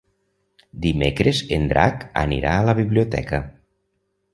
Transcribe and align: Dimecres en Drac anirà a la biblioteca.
Dimecres 0.85 1.43
en 1.59 1.69
Drac 1.75 2.03
anirà 2.25 2.59
a 2.59 2.67
la 2.71 2.79
biblioteca. 2.85 3.47